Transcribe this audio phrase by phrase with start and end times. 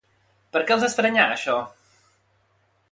[0.55, 1.61] Per què els estranyà això?